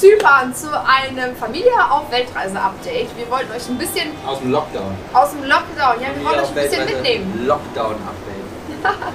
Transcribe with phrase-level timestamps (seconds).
[0.00, 3.14] Zypern zu einem Familie auf Weltreise-Update.
[3.18, 4.96] Wir wollten euch ein bisschen Aus dem Lockdown.
[5.12, 7.46] aus dem Lockdown, ja, wir wollen euch ein bisschen Weltweite mitnehmen.
[7.46, 8.40] Lockdown-Update.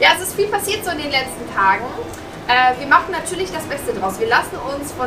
[0.00, 1.84] Ja, es ist viel passiert so in den letzten Tagen.
[2.48, 4.18] Äh, wir machen natürlich das Beste draus.
[4.18, 5.06] Wir lassen uns von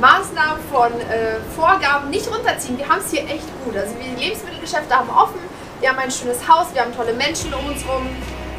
[0.00, 2.78] Maßnahmen, von äh, Vorgaben nicht runterziehen.
[2.78, 3.76] Wir haben es hier echt gut.
[3.76, 5.38] Also wir, die Lebensmittelgeschäfte haben offen,
[5.80, 8.08] wir haben ein schönes Haus, wir haben tolle Menschen um uns rum.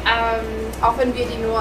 [0.06, 1.60] Ähm, auch wenn wir die nur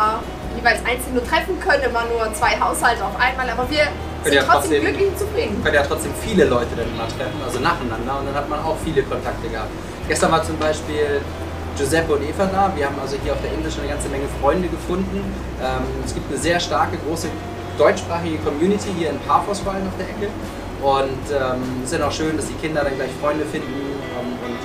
[0.56, 3.50] jeweils einzeln nur treffen können, immer nur zwei Haushalte auf einmal.
[3.50, 3.88] Aber wir
[4.26, 5.54] sind ja trotzdem glücklich und zufrieden.
[5.56, 8.60] Man kann ja trotzdem viele Leute dann immer treffen, also nacheinander und dann hat man
[8.60, 9.70] auch viele Kontakte gehabt.
[10.08, 11.22] Gestern war zum Beispiel
[11.78, 12.72] Giuseppe und Eva da.
[12.76, 15.22] Wir haben also hier auf der Insel schon eine ganze Menge Freunde gefunden.
[15.62, 17.28] Ähm, es gibt eine sehr starke, große
[17.78, 20.32] deutschsprachige Community hier in Paphos vor allem auf der Ecke.
[20.82, 23.68] Und ähm, es ist ja auch schön, dass die Kinder dann gleich Freunde finden.
[23.70, 24.60] ähm, und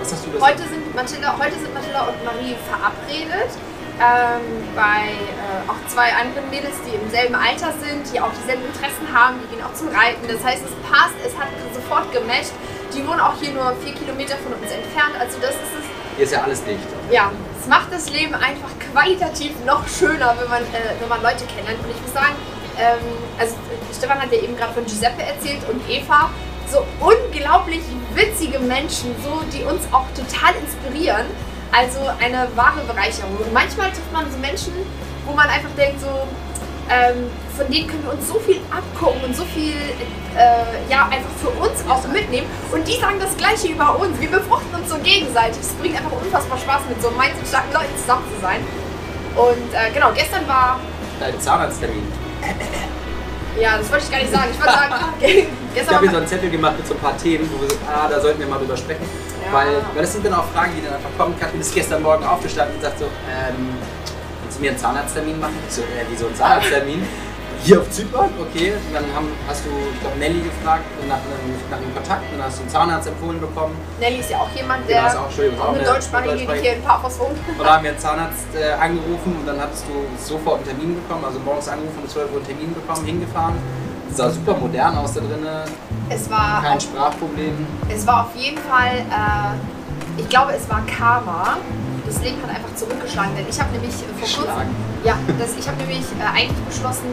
[0.00, 0.42] was hast du das?
[0.42, 3.50] Heute sind Mathilda, heute sind Mathilda und Marie verabredet.
[3.94, 4.42] Ähm,
[4.74, 9.06] bei äh, auch zwei anderen Mädels, die im selben Alter sind, die auch dieselben Interessen
[9.14, 10.26] haben, die gehen auch zum Reiten.
[10.26, 12.50] Das heißt, es passt, es hat sofort gematcht.
[12.92, 15.14] Die wohnen auch hier nur vier Kilometer von uns entfernt.
[15.18, 16.82] Also das ist es, Hier ist ja alles dicht.
[17.10, 21.46] ja, es macht das Leben einfach qualitativ noch schöner, wenn man, äh, wenn man Leute
[21.46, 21.78] kennenlernt.
[21.78, 22.34] Und ich muss sagen,
[22.78, 22.98] ähm,
[23.38, 23.54] also
[23.96, 26.30] Stefan hat ja eben gerade von Giuseppe erzählt und Eva,
[26.66, 27.82] so unglaublich
[28.14, 31.26] witzige Menschen, so die uns auch total inspirieren.
[31.74, 33.36] Also eine wahre Bereicherung.
[33.36, 34.72] Und manchmal trifft man so Menschen,
[35.26, 36.06] wo man einfach denkt, so,
[36.88, 39.74] ähm, von denen können wir uns so viel abgucken und so viel
[40.36, 42.46] äh, ja, einfach für uns auch mitnehmen.
[42.70, 44.20] Und die sagen das Gleiche über uns.
[44.20, 45.58] Wir befruchten uns so gegenseitig.
[45.60, 48.60] Es bringt einfach unfassbar Spaß, mit so mindset-starken Leuten zusammen zu sein.
[49.34, 50.78] Und äh, genau, gestern war,
[51.18, 52.06] Dein Zahnarzttermin.
[53.60, 54.48] ja, das wollte ich gar nicht sagen.
[54.52, 57.16] Ich wollte sagen, Ich gestern habe hier so einen Zettel gemacht mit so ein paar
[57.16, 59.02] Themen, wo wir so, ah, da sollten wir mal drüber sprechen.
[59.52, 61.38] Weil, weil das sind dann auch Fragen, die dann einfach kommen.
[61.38, 63.76] Katrin ist gestern Morgen aufgestanden und sagt so, ähm,
[64.42, 65.56] kannst du mir einen Zahnarzttermin machen?
[65.68, 67.02] Ich so, äh, wieso einen Zahnarzttermin?
[67.62, 68.28] Hier auf Zypern?
[68.38, 68.72] Okay.
[68.76, 72.36] Und dann haben, hast du, ich glaube, Nelly gefragt nach einem, nach einem Kontakt und
[72.36, 73.74] dann hast du einen Zahnarzt empfohlen bekommen.
[74.00, 76.60] Nelly ist ja auch jemand, Genau, der ist auch, auch eine eine Deutschsprachige, die Deutschsprachige.
[76.62, 77.38] hier in Paphos wohnt.
[77.48, 80.94] Und da haben wir einen Zahnarzt äh, angerufen und dann hattest du sofort einen Termin
[81.00, 83.56] bekommen, also morgens angerufen, um 12 Uhr einen Termin bekommen, hingefahren.
[84.12, 85.46] Sah super modern aus da drinnen,
[86.08, 87.66] Es war, kein Sprachproblem.
[87.88, 91.56] es war auf jeden Fall, äh, ich glaube, es war Karma.
[92.06, 94.68] Das Leben hat einfach zurückgeschlagen, denn ich habe nämlich vor kurzem,
[95.04, 97.08] ja, das, ich habe nämlich äh, eigentlich beschlossen,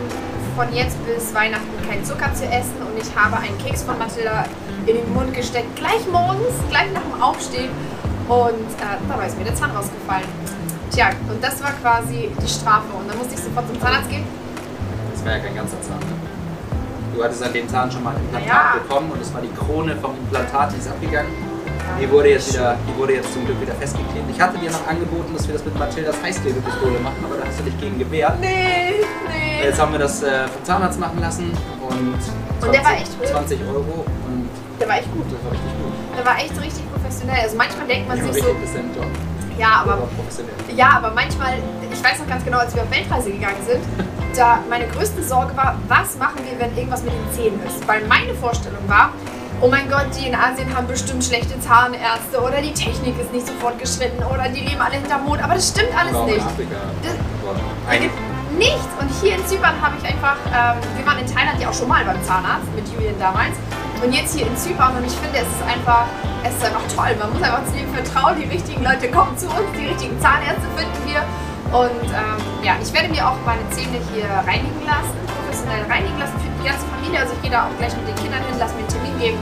[0.56, 4.44] von jetzt bis Weihnachten keinen Zucker zu essen und ich habe einen Keks von Mathilda
[4.86, 7.72] in den Mund gesteckt, gleich morgens, gleich nach dem Aufstehen
[8.28, 10.28] und äh, dabei ist mir der Zahn rausgefallen.
[10.92, 14.26] Tja, und das war quasi die Strafe und dann musste ich sofort zum Zahnarzt gehen.
[15.14, 16.00] Das war ja kein ganzer Zahn.
[16.00, 16.16] ne?
[17.16, 18.74] Du hattest an dem Zahn schon mal ein Implantat Ja.
[18.82, 21.32] bekommen und es war die Krone vom Implantat, die ist abgegangen.
[22.00, 24.26] Die wurde, jetzt wieder, die wurde jetzt zum Glück wieder festgeklebt.
[24.32, 27.60] Ich hatte dir noch angeboten, dass wir das mit Mathildas Heißklebepistole machen, aber da hast
[27.60, 28.40] du dich gegen gewehrt.
[28.40, 29.64] Nee, nee.
[29.64, 31.52] Jetzt haben wir das äh, vom Zahnarzt machen lassen
[31.82, 32.16] und
[32.60, 33.28] 20, Und der war echt gut?
[33.28, 34.50] 20 Euro und
[34.80, 35.26] Der war echt gut.
[35.26, 35.94] das war richtig gut.
[36.18, 37.42] Der war echt richtig professionell.
[37.44, 38.56] Also manchmal denkt man war sich so,
[39.60, 40.08] ja, aber.
[40.76, 41.54] Ja, aber manchmal,
[41.92, 43.82] ich weiß noch ganz genau, als wir auf Weltreise gegangen sind,
[44.38, 47.86] da meine größte Sorge war, was machen wir, wenn irgendwas mit den Zähnen ist?
[47.88, 49.10] Weil meine Vorstellung war,
[49.62, 53.48] oh mein Gott, die in Asien haben bestimmt schlechte Zahnärzte oder die Technik ist nicht
[53.48, 56.46] so fortgeschritten oder die leben alle hinterm Mond, aber das stimmt alles auch in nicht.
[56.46, 56.76] Afrika.
[57.04, 57.14] Das-
[57.90, 58.14] Da gibt
[58.58, 58.88] nichts.
[59.00, 61.88] Und hier in Zypern habe ich einfach, ähm, wir waren in Thailand ja auch schon
[61.88, 63.56] mal beim Zahnarzt mit Julian damals.
[64.04, 66.06] Und jetzt hier in Zypern und ich finde, es ist einfach,
[66.44, 67.14] es ist einfach toll.
[67.22, 70.66] Man muss einfach zu dem vertrauen, die richtigen Leute kommen zu uns, die richtigen Zahnärzte
[70.76, 71.22] finden wir.
[71.70, 76.34] Und ähm, ja, ich werde mir auch meine Zähne hier reinigen lassen, professionell reinigen lassen
[76.42, 77.22] für die ganze Familie.
[77.22, 79.40] Also ich gehe da auch gleich mit den Kindern hin, lasse mir einen Termin geben.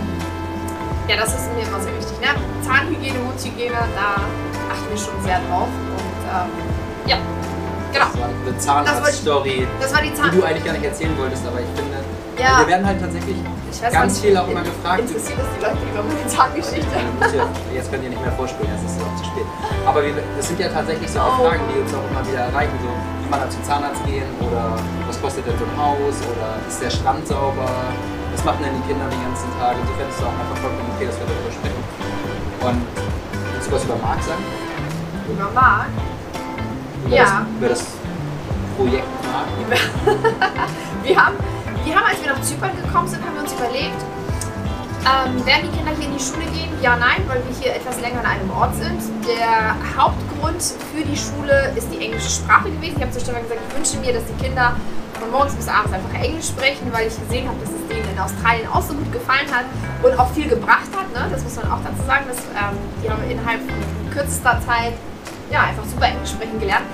[1.07, 2.19] Ja, das ist mir immer sehr wichtig.
[2.21, 2.29] Ne?
[2.61, 4.21] Zahnhygiene, Mundhygiene, da
[4.69, 5.71] achten wir schon sehr drauf.
[5.71, 6.51] Und ähm,
[7.07, 7.17] ja,
[7.95, 8.11] genau.
[8.11, 10.29] Das war eine Zahnarzt-Story, Das war die die Zahn.
[10.35, 11.97] du eigentlich gar nicht erzählen wolltest, aber ich finde,
[12.37, 12.59] Ja.
[12.59, 13.37] wir werden halt tatsächlich
[13.72, 15.01] Ich weiß ganz viel auch immer gefragt.
[15.01, 16.98] Interessiert das die Leute über meine Zahngeschichte?
[17.74, 19.45] Jetzt könnt ihr nicht mehr vorspielen, es ist auch zu spät.
[19.86, 21.38] Aber wir, das sind ja tatsächlich so auch.
[21.38, 22.74] Fragen, die uns auch immer wieder erreichen.
[22.81, 24.74] So, kann man da zum Zahnarzt gehen oder
[25.07, 27.69] was kostet denn so ein Haus oder ist der Strand sauber?
[28.33, 29.75] Was machen denn die Kinder den ganzen Tag?
[29.80, 31.83] Insofern ist es auch einfach vollkommen okay, dass wir darüber sprechen.
[32.65, 32.80] Und
[33.54, 34.44] willst du was über Marc sagen?
[35.30, 35.88] Über Marc?
[37.06, 37.24] Über, Ja.
[37.24, 37.81] das, über das
[38.77, 39.48] Projekt Marc?
[41.04, 41.36] Wir haben,
[41.85, 44.01] wir haben, als wir nach Zypern gekommen sind, haben wir uns überlegt,
[44.99, 46.69] ähm, werden die Kinder hier in die Schule gehen?
[46.81, 48.99] Ja, nein, weil wir hier etwas länger an einem Ort sind.
[49.25, 50.61] Der Hauptgrund
[50.93, 52.95] für die Schule ist die englische Sprache gewesen.
[52.97, 54.75] Ich habe zu Stefan gesagt, ich wünsche mir, dass die Kinder
[55.19, 58.19] von morgens bis abends einfach Englisch sprechen, weil ich gesehen habe, dass es denen in
[58.19, 59.65] Australien auch so gut gefallen hat
[60.03, 61.07] und auch viel gebracht hat.
[61.11, 61.27] Ne?
[61.31, 62.25] Das muss man auch dazu sagen.
[62.27, 64.93] Dass, ähm, die haben innerhalb von kürzester Zeit
[65.51, 66.85] ja, einfach super Englisch sprechen gelernt.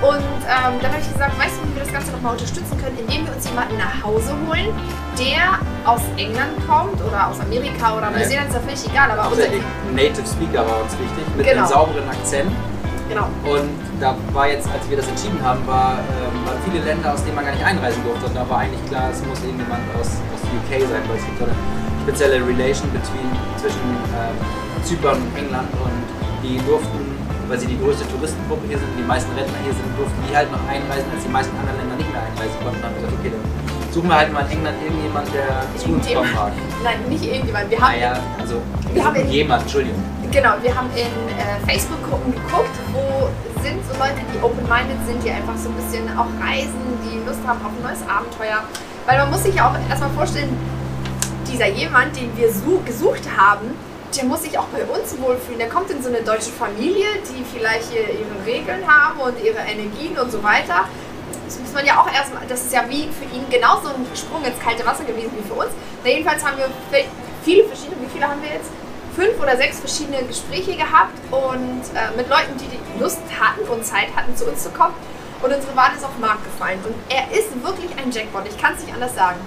[0.00, 0.16] Und
[0.48, 3.26] ähm, dann habe ich gesagt, weißt du, wie wir das Ganze nochmal unterstützen können, indem
[3.26, 4.72] wir uns jemanden nach Hause holen,
[5.20, 9.60] der aus England kommt oder aus Amerika oder Neuseeland, ist ja völlig egal, aber Hauptsächlich
[9.92, 11.60] Native Speaker war uns wichtig, mit Genau.
[11.60, 12.50] einem sauberen Akzent.
[13.12, 13.68] genau, Und
[14.00, 17.34] da war jetzt, als wir das entschieden haben, war, ähm, waren viele Länder, aus denen
[17.36, 18.24] man gar nicht einreisen durfte.
[18.24, 21.38] Und da war eigentlich klar, es muss irgendjemand aus, aus UK sein, weil es gibt
[21.38, 21.56] so eine
[22.08, 23.28] spezielle Relation between,
[23.60, 23.84] zwischen
[24.16, 24.36] ähm,
[24.80, 25.68] Zypern und England.
[25.76, 26.00] Und
[26.40, 27.09] die durften,
[27.50, 30.46] weil sie die größte Touristengruppe hier sind, die meisten Rentner hier sind, durften die halt
[30.54, 32.78] noch einreisen, als die meisten anderen Länder nicht mehr einreisen konnten.
[32.80, 35.86] Dann haben wir gesagt, okay, dann suchen wir halt mal in England irgendjemand, der zu
[35.90, 36.52] uns kommen mag.
[36.86, 37.66] nein, nicht irgendjemand.
[37.68, 38.54] Wir haben, Naja, also
[38.94, 39.98] Wir haben in- jemand, Entschuldigung.
[40.30, 43.26] genau, wir haben in äh, Facebook-Gruppen geguckt, wo
[43.66, 47.42] sind so Leute, die open-minded sind, die einfach so ein bisschen auch reisen, die Lust
[47.44, 48.62] haben auf ein neues Abenteuer.
[49.10, 50.54] Weil man muss sich ja auch erstmal vorstellen,
[51.50, 53.74] dieser jemand, den wir su gesucht haben,
[54.16, 55.58] der muss sich auch bei uns wohlfühlen.
[55.58, 59.58] Der kommt in so eine deutsche Familie, die vielleicht hier ihre Regeln haben und ihre
[59.58, 60.84] Energien und so weiter.
[61.46, 64.44] Das muss man ja auch erstmal, das ist ja wie für ihn genauso ein Sprung
[64.44, 65.70] ins kalte Wasser gewesen wie für uns.
[66.04, 66.68] Na, jedenfalls haben wir
[67.44, 68.70] viele verschiedene, wie viele haben wir jetzt?
[69.16, 73.84] Fünf oder sechs verschiedene Gespräche gehabt und äh, mit Leuten, die die Lust hatten und
[73.84, 74.94] Zeit hatten, zu uns zu kommen.
[75.42, 76.78] Und unsere Wahl ist auf Marc gefallen.
[76.84, 79.40] Und er ist wirklich ein Jackpot, ich kann es nicht anders sagen.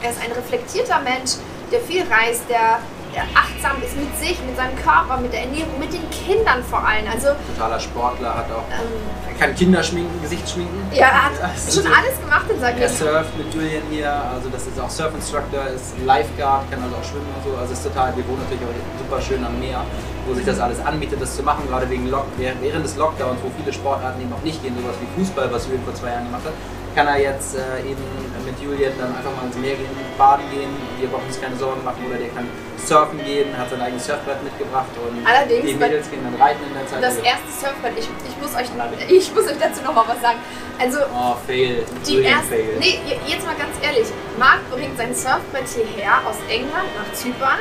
[0.00, 1.32] Er ist ein reflektierter Mensch,
[1.70, 2.80] der viel reist, der
[3.22, 7.06] achtsam ist mit sich, mit seinem Körper, mit der Ernährung, mit den Kindern vor allem.
[7.12, 8.90] Also, Totaler Sportler, hat auch ähm,
[9.30, 10.82] Er kann Kinder schminken, Gesicht schminken.
[10.92, 12.98] ja, er hat also schon alles gemacht in seinem Er Leben.
[12.98, 17.28] surft mit Julian hier, also das ist auch Surf-Instructor, ist Lifeguard, kann also auch schwimmen
[17.36, 17.56] und so.
[17.58, 19.80] Also ist total, wir wohnen natürlich auch super schön am Meer,
[20.26, 23.50] wo sich das alles anbietet, das zu machen, gerade wegen Lock, während des Lockdowns, wo
[23.60, 26.42] viele Sportarten eben auch nicht gehen, sowas wie Fußball, was Julian vor zwei Jahren gemacht
[26.44, 26.52] hat,
[26.94, 28.02] kann er jetzt äh, eben
[28.44, 29.88] mit Julian dann einfach mal ins Meer gehen,
[30.18, 30.70] baden gehen,
[31.00, 32.46] wir brauchen uns keine Sorgen machen oder der kann
[32.76, 36.74] surfen gehen, hat sein eigenes Surfbrett mitgebracht und Allerdings, die Mädels gehen dann reiten in
[36.74, 37.02] der Zeit.
[37.02, 38.68] Das Also- erste Surfbrett, ich, ich, muss euch,
[39.08, 40.38] ich muss euch dazu noch mal was sagen.
[40.78, 41.84] Also, Oh, fail.
[42.06, 42.76] die Julian erste, fail.
[42.78, 44.08] nee, jetzt mal ganz ehrlich,
[44.38, 47.58] Marc bringt sein Surfbrett hierher aus England nach Zypern,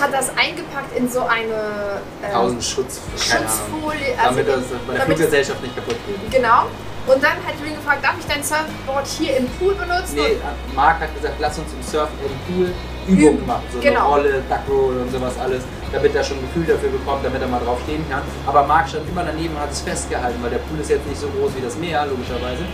[0.00, 3.00] hat das eingepackt in so eine äh, 1000 Schutz.
[3.16, 4.16] Schutzfolie.
[4.18, 6.30] also Damit das bei der damit- Fluggesellschaft nicht kaputt geht.
[6.32, 6.66] Genau.
[7.06, 10.16] Und dann hat Julian gefragt, darf ich dein Surfboard hier im Pool benutzen?
[10.16, 10.38] Nee,
[10.74, 12.72] Marc hat gesagt, lass uns im Surfen im Pool
[13.06, 13.64] Übungen Üben, machen.
[13.70, 14.14] So genau.
[14.14, 15.62] eine Rolle, Duckroll und sowas alles,
[15.92, 18.22] damit er schon ein Gefühl dafür bekommt, damit er mal drauf stehen kann.
[18.46, 21.20] Aber Marc stand immer daneben und hat es festgehalten, weil der Pool ist jetzt nicht
[21.20, 22.64] so groß wie das Meer, logischerweise.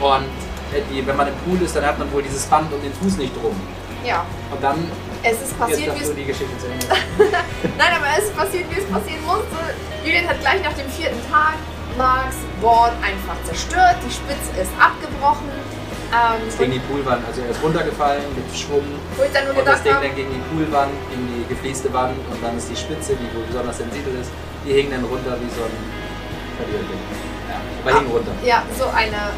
[0.00, 0.28] Und
[0.76, 2.92] äh, die, wenn man im Pool ist, dann hat man wohl dieses Band um den
[2.92, 3.56] Fuß nicht drum.
[4.04, 4.76] Ja, Und dann
[5.22, 6.86] es ist passiert, wie es die Geschichte zu Ende.
[7.78, 9.58] Nein, aber es ist passiert, wie es passieren musste.
[10.04, 11.54] Julian hat gleich nach dem vierten Tag
[11.98, 13.96] Marks Board einfach zerstört.
[14.06, 15.50] Die Spitze ist abgebrochen.
[16.08, 18.80] Ähm, gegen die Poolwand, also er ist runtergefallen mit Schwung.
[19.14, 21.92] wo ich dann nur Und das gedacht Ding dann gegen die Poolwand, gegen die geflieste
[21.92, 24.30] Wand und dann ist die Spitze, die wohl besonders sensibel ist,
[24.64, 25.76] die hing dann runter wie so ein
[26.56, 27.02] Verliererding.
[27.50, 28.32] Ja, aber hing runter.
[28.42, 29.36] ja, so eine.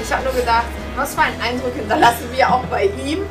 [0.00, 3.26] Ich habe nur gedacht, was für einen Eindruck hinterlassen wir auch bei ihm.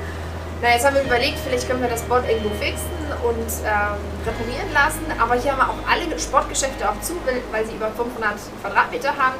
[0.63, 2.87] Na, jetzt haben wir überlegt, vielleicht können wir das Board irgendwo fixen
[3.21, 5.03] und ähm, reparieren lassen.
[5.19, 7.13] Aber hier haben wir auch alle Sportgeschäfte auch zu,
[7.51, 8.31] weil sie über 500
[8.61, 9.35] Quadratmeter haben.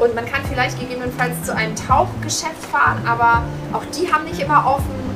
[0.00, 3.42] Und man kann vielleicht gegebenenfalls zu einem Tauchgeschäft fahren, aber
[3.72, 5.14] auch die haben nicht immer offen.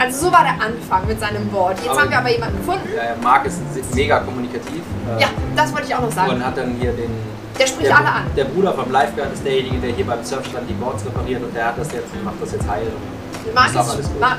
[0.00, 1.78] Also so war der Anfang mit seinem Board.
[1.78, 2.88] Jetzt Aber- haben wir aber jemanden gefunden.
[2.96, 3.60] Ja, Marc ist
[3.94, 4.82] mega kommunikativ.
[5.16, 6.30] äh, Ja, das wollte ich auch noch sagen.
[6.32, 7.10] Und hat dann hier den.
[7.58, 8.22] Der spricht der, alle an.
[8.36, 11.66] Der Bruder vom Lifeguard ist derjenige, der hier beim Surfstand die Boards repariert und der
[11.66, 12.86] hat das jetzt und macht das jetzt heil.
[13.54, 13.72] Marc,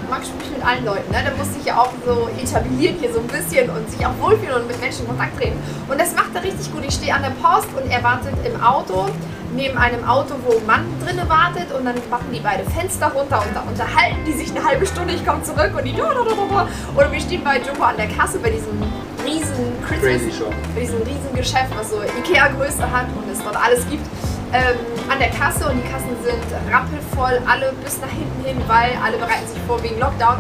[0.10, 1.12] Marc spricht mit allen Leuten.
[1.12, 1.18] Ne?
[1.24, 4.62] Der muss sich ja auch so etablieren hier so ein bisschen und sich auch wohlfühlen
[4.62, 5.58] und mit Menschen in Kontakt treten.
[5.90, 6.86] Und das macht er richtig gut.
[6.86, 9.08] Ich stehe an der Post und er wartet im Auto,
[9.54, 13.44] neben einem Auto, wo ein Mann drinne wartet und dann machen die beide Fenster runter
[13.46, 15.14] und da unterhalten die sich eine halbe Stunde.
[15.14, 15.94] Ich komme zurück und die.
[16.02, 18.82] Oder wir stehen bei Jumbo an der Kasse bei diesem
[19.26, 20.54] riesen Crazy Christmas Shop.
[20.80, 24.06] diesem riesen Geschäft, was so Ikea-Größe hat und es dort alles gibt,
[24.54, 24.76] ähm,
[25.10, 29.18] an der Kasse und die Kassen sind rappelvoll, alle bis nach hinten hin, weil alle
[29.18, 30.38] bereiten sich vor wegen Lockdown.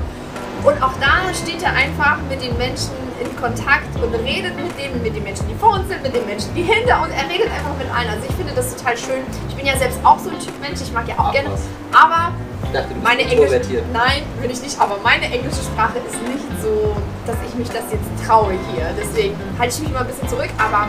[0.64, 5.02] Und auch da steht er einfach mit den Menschen in Kontakt und redet mit denen,
[5.02, 7.14] mit den Menschen, die vor uns sind, mit den Menschen, die hinter uns.
[7.14, 8.10] Er redet einfach mit allen.
[8.10, 9.22] Also ich finde das total schön.
[9.50, 11.50] Ich bin ja selbst auch so ein Typ Mensch, ich mag ja auch Ach gerne.
[11.54, 11.62] was.
[11.94, 12.34] Aber
[12.74, 13.62] dachte, meine englische,
[13.94, 17.84] nein, bin ich nicht, aber meine englische Sprache ist nicht so, dass ich mich das
[17.92, 18.88] jetzt traue hier.
[18.98, 20.88] Deswegen halte ich mich mal ein bisschen zurück, aber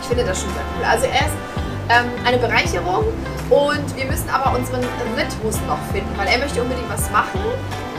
[0.00, 0.84] ich finde das schon sehr cool.
[0.84, 1.36] Also er ist
[1.88, 3.04] ähm, eine Bereicherung
[3.50, 4.82] und wir müssen aber unseren
[5.16, 7.40] Rhythmus noch finden, weil er möchte unbedingt was machen.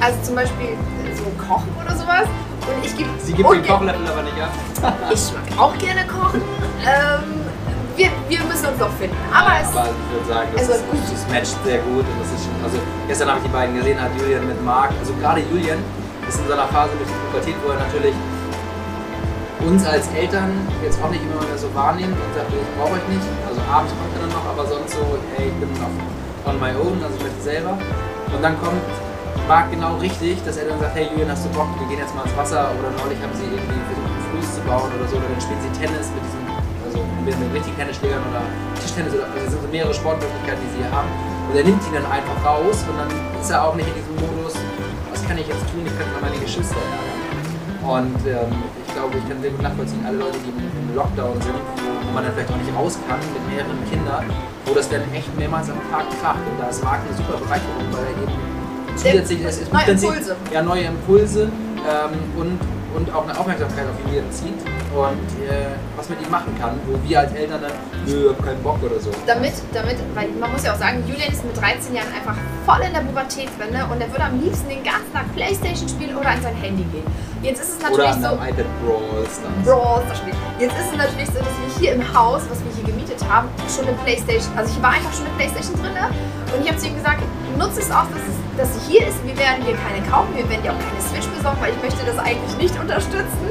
[0.01, 0.77] Also zum Beispiel
[1.15, 2.27] so kochen oder sowas.
[2.67, 4.51] Und ich gebe Sie gibt den Kochlöffel aber nicht ab.
[5.13, 6.41] Ich mag auch gerne kochen.
[6.83, 7.47] Ähm,
[7.95, 9.15] wir, wir müssen uns noch finden.
[9.33, 10.99] Aber es aber ich würde sagen, das, es ist, wird gut.
[11.11, 12.05] das matcht sehr gut.
[12.05, 14.91] Und das ist schon, also gestern habe ich die beiden gesehen, hat Julian mit Marc,
[14.99, 15.79] also gerade Julian
[16.27, 18.15] ist in so einer Phase durch die Pubertät, wo er natürlich
[19.63, 20.53] uns als Eltern
[20.83, 23.25] jetzt auch nicht immer mehr so wahrnehmen und sagt, ich brauche euch nicht.
[23.47, 25.03] Also abends kommt er dann noch, aber sonst so,
[25.35, 25.91] hey, ich bin auf,
[26.45, 27.73] on my own, also ich möchte selber.
[27.75, 28.83] Und dann kommt
[29.47, 32.13] Marc genau richtig, dass er dann sagt, hey Julian, hast du Bock, wir gehen jetzt
[32.13, 35.15] mal ins Wasser oder neulich haben sie irgendwie versucht, einen Fluss zu bauen oder so,
[35.15, 36.43] oder dann spielen sie Tennis mit diesem,
[36.83, 38.43] also mit, mit richtigen Tennisschlägern oder
[38.83, 41.09] Tischtennis oder also es sind so mehrere Sportmöglichkeiten, die sie hier haben.
[41.47, 44.15] Und er nimmt ihn dann einfach raus und dann ist er auch nicht in diesem
[44.19, 44.36] Modus,
[45.27, 47.27] was kann ich jetzt tun, ich könnte mal meine Geschwister ärgern.
[47.83, 51.59] Und ähm, ich glaube, ich kann sehr gut nachvollziehen, alle Leute, die im Lockdown sind,
[52.07, 54.23] wo man dann vielleicht auch nicht raus kann mit mehreren Kindern,
[54.65, 56.39] wo das dann echt mehrmals am Tag kracht.
[56.47, 58.31] Und da ist Marc eine super Bereicherung, weil er eben
[58.95, 60.35] zusätzlich es ist neue Impulse.
[60.53, 61.51] Ja, neue Impulse
[61.83, 62.59] ähm, und,
[62.95, 64.59] und auch eine Aufmerksamkeit auf ihn zieht
[64.97, 67.71] und äh, was mit ihm machen kann, wo wir als Eltern dann,
[68.07, 69.11] nö, hab keinen Bock oder so.
[69.27, 72.35] Damit, damit, weil man muss ja auch sagen, Julian ist mit 13 Jahren einfach
[72.65, 73.85] voll in der Pubertät drin ne?
[73.85, 77.05] und er würde am liebsten den ganzen Tag Playstation spielen oder an sein Handy gehen.
[77.43, 78.41] Jetzt ist es natürlich oder an so.
[78.41, 79.61] iPad Brawl Stars.
[79.63, 80.37] Brawl Stars spielen.
[80.57, 83.47] Jetzt ist es natürlich so, dass wir hier im Haus, was wir hier gemietet haben,
[83.69, 86.09] schon eine Playstation, also hier war einfach schon eine Playstation drin ne?
[86.55, 87.21] und ich habe zu ihm gesagt,
[87.57, 89.17] nutze es auch, dass, es, dass sie hier ist.
[89.25, 92.05] Wir werden hier keine kaufen, wir werden dir auch keine Switch besorgen, weil ich möchte
[92.05, 93.45] das eigentlich nicht unterstützen.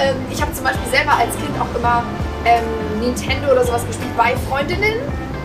[0.00, 2.02] Ähm, ich habe zum Beispiel selber als Kind auch immer
[2.44, 5.00] ähm, Nintendo oder sowas gespielt bei Freundinnen.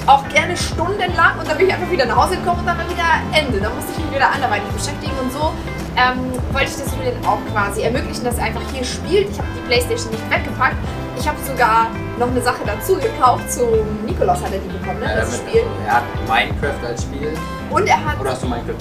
[0.08, 2.90] Auch gerne stundenlang und dann bin ich einfach wieder nach Hause gekommen und dann war
[2.90, 3.60] wieder Ende.
[3.60, 5.54] Dann musste ich mich wieder anderweitig beschäftigen und so
[6.00, 9.30] ähm, wollte ich das Julian auch quasi ermöglichen, dass er einfach hier spielt.
[9.30, 10.76] Ich habe die Playstation nicht weggepackt.
[11.20, 11.88] Ich habe sogar
[12.18, 13.52] noch eine Sache dazu gekauft.
[13.52, 15.08] Zum Nikolaus hat er die bekommen, ne?
[15.08, 15.64] Ja, das Spiel.
[15.86, 17.34] Er hat Minecraft als Spiel.
[17.70, 18.76] Und er hat Oder hast du Minecraft?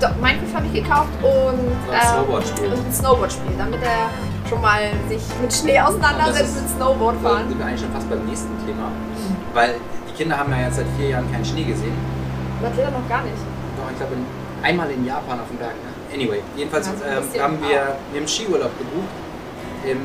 [0.00, 2.72] Doch, Minecraft habe ich gekauft und, So ein Snowboard-Spiel.
[2.72, 4.08] und ein Snowboard-Spiel, damit er
[4.50, 7.48] schon mal sich mit Schnee auseinandersetzt, mit Snowboard Da fahren.
[7.48, 8.90] sind wir eigentlich schon fast beim nächsten Thema.
[9.54, 9.76] Weil
[10.08, 11.94] die Kinder haben ja jetzt seit vier Jahren keinen Schnee gesehen.
[12.60, 13.36] Er noch gar nicht.
[13.78, 14.26] Doch, ich glaube in-
[14.64, 15.72] einmal in Japan auf dem Berg.
[15.72, 15.90] Ne?
[16.14, 19.08] Anyway, jedenfalls bisschen, haben wir wir haben Skiurlaub gebucht
[19.86, 20.00] im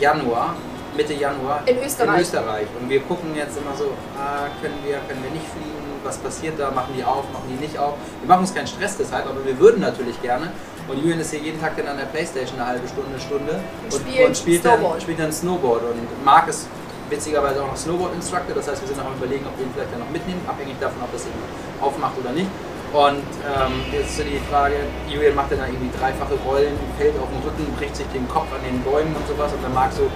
[0.00, 0.54] Januar,
[0.96, 2.14] Mitte Januar In Österreich.
[2.16, 2.66] in Österreich.
[2.80, 6.54] Und wir gucken jetzt immer so, ah, können wir, können wir nicht fliegen, was passiert
[6.58, 7.94] da, machen die auf, machen die nicht auf.
[8.22, 10.48] Wir machen uns keinen Stress deshalb, aber wir würden natürlich gerne.
[10.88, 13.92] Und Julian ist hier jeden Tag dann an der Playstation eine halbe Stunde, Stunde Und
[13.92, 14.94] spielt spielt, Snowboard.
[14.94, 15.82] Dann, spielt dann Snowboard.
[15.82, 16.68] Und Marc ist
[17.10, 19.92] witzigerweise auch noch Snowboard-Instructor, das heißt, wir sind noch am überlegen, ob wir ihn vielleicht
[19.92, 21.38] dann noch mitnehmen, abhängig davon, ob das eben
[21.80, 22.50] aufmacht oder nicht.
[22.92, 24.74] Und ähm, jetzt ist so die Frage,
[25.10, 28.46] Julian macht dann da irgendwie dreifache Rollen, fällt auf den Rücken, bricht sich den Kopf
[28.54, 30.06] an den Bäumen und sowas und dann Marc so,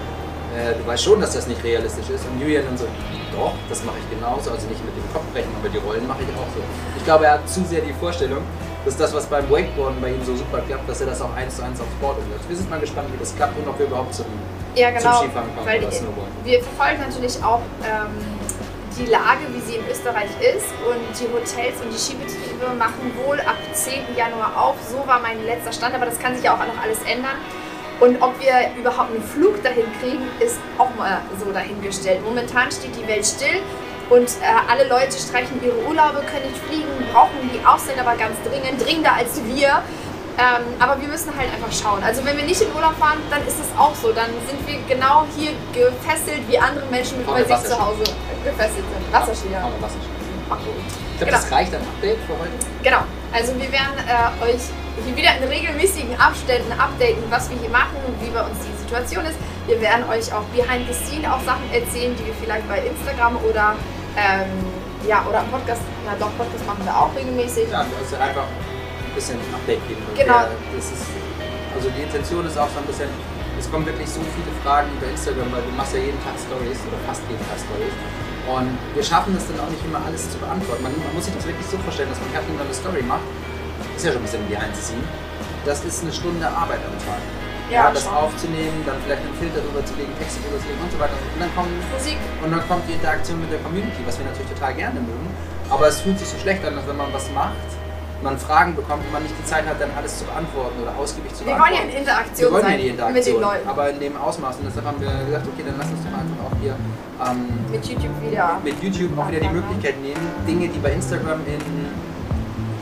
[0.55, 2.25] äh, du weißt schon, dass das nicht realistisch ist.
[2.27, 2.87] Und Julian dann so,
[3.35, 6.23] doch, das mache ich genauso, also nicht mit dem Kopf brechen, aber die Rollen mache
[6.23, 6.63] ich auch so.
[6.97, 8.41] Ich glaube, er hat zu sehr die Vorstellung,
[8.85, 11.57] dass das, was beim Wakeboarden bei ihm so super klappt, dass er das auch eins
[11.57, 12.49] zu eins aufs Board umsetzt.
[12.49, 14.25] Wir sind mal gespannt, wie das klappt und ob wir überhaupt zum
[14.75, 15.19] Ja, genau.
[15.19, 15.81] Zum Skifahren kommen weil
[16.43, 18.09] wir verfolgen natürlich auch ähm,
[18.97, 20.67] die Lage, wie sie in Österreich ist.
[20.85, 24.15] Und die Hotels und die Skibetriebe machen wohl ab 10.
[24.15, 24.75] Januar auf.
[24.89, 27.37] So war mein letzter Stand, aber das kann sich ja auch noch alles ändern.
[27.99, 32.23] Und ob wir überhaupt einen Flug dahin kriegen, ist auch mal so dahingestellt.
[32.25, 33.61] Momentan steht die Welt still
[34.11, 38.35] und äh, alle Leute streichen ihre Urlaube, können nicht fliegen, brauchen die Ausländer aber ganz
[38.43, 39.81] dringend, dringender als wir.
[40.37, 42.03] Ähm, aber wir müssen halt einfach schauen.
[42.03, 44.11] Also wenn wir nicht in Urlaub fahren, dann ist es auch so.
[44.11, 48.03] Dann sind wir genau hier gefesselt, wie andere Menschen Fahren bei sich zu Hause
[48.43, 49.13] gefesselt sind.
[49.13, 49.67] Wasserski, ja.
[49.67, 50.71] Ich glaube,
[51.19, 51.31] Genau.
[51.31, 52.51] das reicht ein Update für heute.
[52.83, 53.03] Genau.
[53.31, 54.61] Also wir werden äh, euch
[55.05, 58.75] hier wieder in regelmäßigen Abständen updaten, was wir hier machen und wie bei uns die
[58.83, 59.37] Situation ist.
[59.67, 63.37] Wir werden euch auch behind the scene auch Sachen erzählen, die wir vielleicht bei Instagram
[63.47, 63.75] oder
[64.17, 64.51] ähm,
[65.07, 67.69] ja oder Podcast, na doch Podcast machen wir auch regelmäßig.
[67.69, 70.01] Ja, also einfach ein bisschen Update geben.
[70.15, 70.47] Genau.
[70.75, 71.05] Das ist,
[71.75, 73.09] also die Intention ist auch so ein bisschen,
[73.59, 76.79] es kommen wirklich so viele Fragen über Instagram, weil du machst ja jeden Tag Stories
[76.87, 77.95] oder fast jeden Tag Stories.
[78.49, 80.81] Und wir schaffen es dann auch nicht immer alles zu beantworten.
[80.81, 83.25] Man, man muss sich das wirklich so vorstellen, dass man Katrin dann eine Story macht,
[83.95, 85.05] ist ja schon ein bisschen behind the scene.
[85.63, 87.21] Das ist eine Stunde Arbeit am Tag.
[87.71, 88.13] Ja, das schon.
[88.13, 91.15] aufzunehmen, dann vielleicht einen Filter drüber zu legen, Texte drüber zu legen und so weiter.
[91.15, 92.19] Und dann kommen Musik.
[92.43, 95.27] und dann kommt die Interaktion mit der Community, was wir natürlich total gerne mögen.
[95.71, 97.55] Aber es fühlt sich so schlecht an, dass wenn man was macht,
[98.21, 101.33] man Fragen bekommt und man nicht die Zeit hat, dann alles zu beantworten oder ausgiebig
[101.33, 101.89] zu Wir wollen ja beantworten.
[101.89, 103.67] in Interaktion wir wollen sein ja die mit den Interaktion, Leuten.
[103.67, 104.55] aber in dem Ausmaß.
[104.61, 106.75] Und deshalb haben wir gesagt, okay, dann lass uns doch einfach auch hier
[107.23, 107.39] ähm,
[107.71, 108.47] Mit YouTube wieder.
[108.63, 111.57] mit YouTube auch wieder die Möglichkeit nehmen, Dinge, die bei Instagram in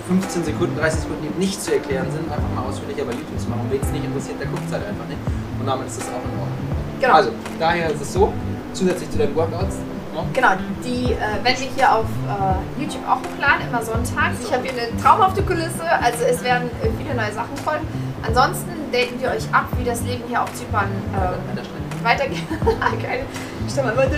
[0.09, 3.47] 15 Sekunden, 30 Sekunden eben nicht zu erklären sind, einfach mal ausführlicher bei YouTube zu
[3.47, 3.69] machen.
[3.69, 5.21] Wen es nicht interessiert, der guckt es halt einfach nicht.
[5.59, 6.57] Und damit ist das auch in Ordnung.
[6.99, 7.13] Genau.
[7.13, 8.33] Also, daher ist es so,
[8.73, 10.25] zusätzlich zu den Workouts, ne?
[10.33, 10.49] Genau,
[10.83, 14.41] die äh, werden wir hier auf äh, YouTube auch hochladen, immer sonntags.
[14.43, 17.87] Ich habe hier eine traumhafte Kulisse, also es werden äh, viele neue Sachen folgen.
[18.25, 22.43] Ansonsten daten wir euch ab, wie das Leben hier auf Zypern äh, weitergeht.
[23.01, 23.25] Geil.
[23.69, 24.17] Stell mal weiter.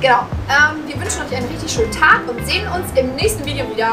[0.00, 0.26] Genau.
[0.48, 3.92] Ähm, wir wünschen euch einen richtig schönen Tag und sehen uns im nächsten Video wieder.